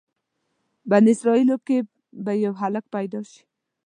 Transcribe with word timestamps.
بني 0.89 1.11
اسرایلو 1.15 1.57
کې 1.67 1.77
به 2.23 2.31
یو 2.45 2.53
هلک 2.61 2.85
پیدا 2.95 3.19
شي. 3.29 3.41